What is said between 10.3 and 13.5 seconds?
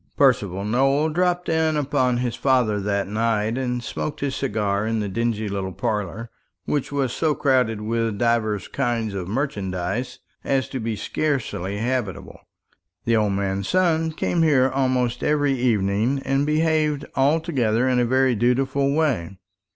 as to be scarcely habitable. The old